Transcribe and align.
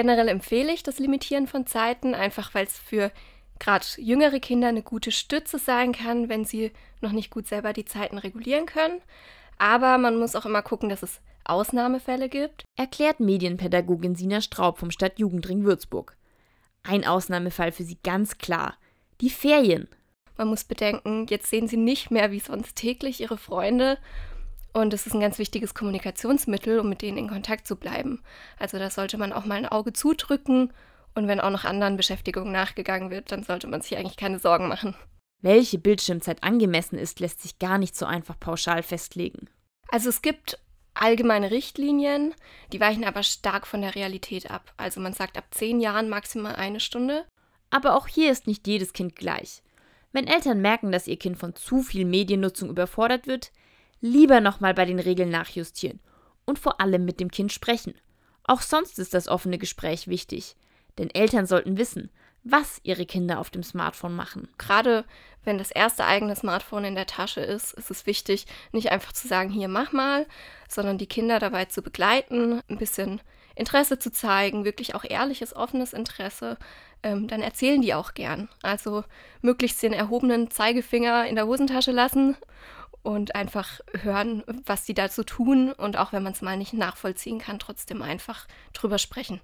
Generell 0.00 0.28
empfehle 0.28 0.72
ich 0.72 0.82
das 0.82 0.98
Limitieren 0.98 1.46
von 1.46 1.66
Zeiten, 1.66 2.14
einfach 2.14 2.54
weil 2.54 2.64
es 2.64 2.78
für 2.78 3.12
gerade 3.58 3.84
jüngere 3.98 4.40
Kinder 4.40 4.68
eine 4.68 4.82
gute 4.82 5.12
Stütze 5.12 5.58
sein 5.58 5.92
kann, 5.92 6.30
wenn 6.30 6.46
sie 6.46 6.72
noch 7.02 7.12
nicht 7.12 7.28
gut 7.28 7.46
selber 7.46 7.74
die 7.74 7.84
Zeiten 7.84 8.16
regulieren 8.16 8.64
können. 8.64 9.02
Aber 9.58 9.98
man 9.98 10.18
muss 10.18 10.36
auch 10.36 10.46
immer 10.46 10.62
gucken, 10.62 10.88
dass 10.88 11.02
es 11.02 11.20
Ausnahmefälle 11.44 12.30
gibt. 12.30 12.64
Erklärt 12.76 13.20
Medienpädagogin 13.20 14.14
Sina 14.14 14.40
Straub 14.40 14.78
vom 14.78 14.90
Stadtjugendring 14.90 15.64
Würzburg. 15.64 16.16
Ein 16.82 17.06
Ausnahmefall 17.06 17.70
für 17.70 17.84
sie 17.84 17.98
ganz 18.02 18.38
klar. 18.38 18.78
Die 19.20 19.28
Ferien. 19.28 19.86
Man 20.38 20.48
muss 20.48 20.64
bedenken, 20.64 21.26
jetzt 21.28 21.50
sehen 21.50 21.68
sie 21.68 21.76
nicht 21.76 22.10
mehr 22.10 22.30
wie 22.32 22.40
sonst 22.40 22.74
täglich 22.74 23.20
ihre 23.20 23.36
Freunde. 23.36 23.98
Und 24.72 24.94
es 24.94 25.06
ist 25.06 25.14
ein 25.14 25.20
ganz 25.20 25.38
wichtiges 25.38 25.74
Kommunikationsmittel, 25.74 26.78
um 26.78 26.88
mit 26.88 27.02
denen 27.02 27.18
in 27.18 27.28
Kontakt 27.28 27.66
zu 27.66 27.76
bleiben. 27.76 28.22
Also 28.58 28.78
da 28.78 28.90
sollte 28.90 29.18
man 29.18 29.32
auch 29.32 29.44
mal 29.44 29.56
ein 29.56 29.66
Auge 29.66 29.92
zudrücken 29.92 30.72
und 31.14 31.26
wenn 31.26 31.40
auch 31.40 31.50
noch 31.50 31.64
anderen 31.64 31.96
Beschäftigungen 31.96 32.52
nachgegangen 32.52 33.10
wird, 33.10 33.32
dann 33.32 33.42
sollte 33.42 33.66
man 33.66 33.82
sich 33.82 33.96
eigentlich 33.96 34.16
keine 34.16 34.38
Sorgen 34.38 34.68
machen. 34.68 34.94
Welche 35.42 35.78
Bildschirmzeit 35.78 36.42
angemessen 36.44 36.98
ist, 36.98 37.18
lässt 37.20 37.40
sich 37.42 37.58
gar 37.58 37.78
nicht 37.78 37.96
so 37.96 38.06
einfach 38.06 38.38
pauschal 38.38 38.82
festlegen. 38.82 39.48
Also 39.88 40.08
es 40.08 40.22
gibt 40.22 40.58
allgemeine 40.94 41.50
Richtlinien, 41.50 42.34
die 42.72 42.80
weichen 42.80 43.04
aber 43.04 43.22
stark 43.22 43.66
von 43.66 43.80
der 43.80 43.94
Realität 43.94 44.50
ab. 44.50 44.72
Also 44.76 45.00
man 45.00 45.14
sagt 45.14 45.38
ab 45.38 45.46
zehn 45.50 45.80
Jahren 45.80 46.08
maximal 46.08 46.54
eine 46.56 46.80
Stunde. 46.80 47.24
Aber 47.70 47.96
auch 47.96 48.06
hier 48.06 48.30
ist 48.30 48.46
nicht 48.46 48.66
jedes 48.66 48.92
Kind 48.92 49.16
gleich. 49.16 49.62
Wenn 50.12 50.26
Eltern 50.26 50.60
merken, 50.60 50.92
dass 50.92 51.06
ihr 51.06 51.16
Kind 51.16 51.38
von 51.38 51.54
zu 51.54 51.82
viel 51.82 52.04
Mediennutzung 52.04 52.68
überfordert 52.68 53.26
wird, 53.26 53.52
lieber 54.00 54.40
nochmal 54.40 54.74
bei 54.74 54.84
den 54.84 54.98
Regeln 54.98 55.30
nachjustieren 55.30 56.00
und 56.44 56.58
vor 56.58 56.80
allem 56.80 57.04
mit 57.04 57.20
dem 57.20 57.30
Kind 57.30 57.52
sprechen. 57.52 57.94
Auch 58.44 58.62
sonst 58.62 58.98
ist 58.98 59.14
das 59.14 59.28
offene 59.28 59.58
Gespräch 59.58 60.08
wichtig. 60.08 60.56
Denn 60.98 61.10
Eltern 61.10 61.46
sollten 61.46 61.78
wissen, 61.78 62.10
was 62.42 62.80
ihre 62.82 63.06
Kinder 63.06 63.38
auf 63.38 63.50
dem 63.50 63.62
Smartphone 63.62 64.16
machen. 64.16 64.48
Gerade 64.58 65.04
wenn 65.44 65.58
das 65.58 65.70
erste 65.70 66.04
eigene 66.04 66.36
Smartphone 66.36 66.84
in 66.84 66.94
der 66.94 67.06
Tasche 67.06 67.40
ist, 67.40 67.72
ist 67.74 67.90
es 67.90 68.06
wichtig, 68.06 68.46
nicht 68.72 68.90
einfach 68.90 69.12
zu 69.12 69.28
sagen, 69.28 69.50
hier 69.50 69.68
mach 69.68 69.92
mal, 69.92 70.26
sondern 70.68 70.98
die 70.98 71.06
Kinder 71.06 71.38
dabei 71.38 71.66
zu 71.66 71.82
begleiten, 71.82 72.60
ein 72.68 72.78
bisschen 72.78 73.20
Interesse 73.54 73.98
zu 73.98 74.10
zeigen, 74.10 74.64
wirklich 74.64 74.94
auch 74.94 75.04
ehrliches, 75.04 75.54
offenes 75.54 75.92
Interesse, 75.92 76.56
ähm, 77.02 77.28
dann 77.28 77.42
erzählen 77.42 77.80
die 77.80 77.94
auch 77.94 78.14
gern. 78.14 78.48
Also 78.62 79.04
möglichst 79.42 79.82
den 79.82 79.92
erhobenen 79.92 80.50
Zeigefinger 80.50 81.26
in 81.26 81.36
der 81.36 81.46
Hosentasche 81.46 81.92
lassen 81.92 82.36
und 83.02 83.34
einfach 83.34 83.80
hören, 84.02 84.42
was 84.66 84.86
sie 84.86 84.94
dazu 84.94 85.24
tun 85.24 85.72
und 85.72 85.96
auch 85.96 86.12
wenn 86.12 86.22
man 86.22 86.32
es 86.32 86.42
mal 86.42 86.56
nicht 86.56 86.72
nachvollziehen 86.72 87.38
kann, 87.38 87.58
trotzdem 87.58 88.02
einfach 88.02 88.46
drüber 88.72 88.98
sprechen. 88.98 89.40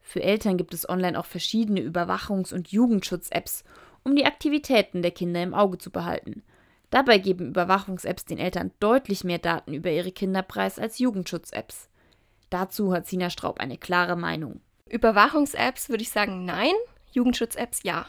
Für 0.00 0.22
Eltern 0.22 0.56
gibt 0.56 0.74
es 0.74 0.88
online 0.88 1.18
auch 1.18 1.24
verschiedene 1.24 1.80
Überwachungs- 1.80 2.52
und 2.52 2.68
Jugendschutz-Apps, 2.68 3.64
um 4.04 4.14
die 4.14 4.26
Aktivitäten 4.26 5.02
der 5.02 5.10
Kinder 5.10 5.42
im 5.42 5.54
Auge 5.54 5.78
zu 5.78 5.90
behalten. 5.90 6.42
Dabei 6.90 7.18
geben 7.18 7.48
Überwachungs-Apps 7.48 8.26
den 8.26 8.38
Eltern 8.38 8.70
deutlich 8.78 9.24
mehr 9.24 9.38
Daten 9.38 9.72
über 9.72 9.90
ihre 9.90 10.12
Kinder 10.12 10.42
preis 10.42 10.78
als 10.78 10.98
Jugendschutz-Apps. 10.98 11.88
Dazu 12.50 12.92
hat 12.92 13.08
Sina 13.08 13.30
Straub 13.30 13.58
eine 13.58 13.78
klare 13.78 14.14
Meinung. 14.14 14.60
Überwachungs-Apps 14.90 15.88
würde 15.88 16.02
ich 16.02 16.10
sagen 16.10 16.44
nein, 16.44 16.74
Jugendschutz-Apps 17.14 17.80
ja. 17.82 18.06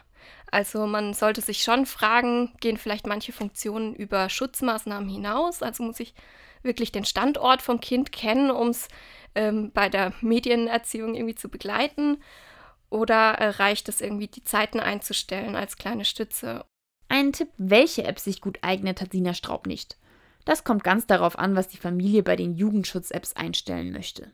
Also 0.51 0.85
man 0.87 1.13
sollte 1.13 1.41
sich 1.41 1.63
schon 1.63 1.85
fragen, 1.85 2.53
gehen 2.59 2.77
vielleicht 2.77 3.07
manche 3.07 3.31
Funktionen 3.31 3.93
über 3.93 4.29
Schutzmaßnahmen 4.29 5.09
hinaus? 5.09 5.61
Also 5.61 5.83
muss 5.83 5.99
ich 5.99 6.13
wirklich 6.63 6.91
den 6.91 7.05
Standort 7.05 7.61
vom 7.61 7.79
Kind 7.79 8.11
kennen, 8.11 8.51
um 8.51 8.69
es 8.69 8.87
ähm, 9.35 9.71
bei 9.73 9.89
der 9.89 10.13
Medienerziehung 10.21 11.15
irgendwie 11.15 11.35
zu 11.35 11.49
begleiten? 11.49 12.17
Oder 12.89 13.33
äh, 13.33 13.49
reicht 13.49 13.89
es 13.89 14.01
irgendwie, 14.01 14.27
die 14.27 14.43
Zeiten 14.43 14.79
einzustellen 14.79 15.55
als 15.55 15.77
kleine 15.77 16.05
Stütze? 16.05 16.65
Einen 17.07 17.33
Tipp, 17.33 17.49
welche 17.57 18.03
App 18.03 18.19
sich 18.19 18.41
gut 18.41 18.59
eignet, 18.61 19.01
hat 19.01 19.11
Sina 19.11 19.33
Straub 19.33 19.67
nicht. 19.67 19.97
Das 20.45 20.63
kommt 20.63 20.83
ganz 20.83 21.07
darauf 21.07 21.37
an, 21.37 21.55
was 21.55 21.67
die 21.67 21.77
Familie 21.77 22.23
bei 22.23 22.35
den 22.35 22.53
Jugendschutz-Apps 22.53 23.33
einstellen 23.35 23.91
möchte. 23.91 24.31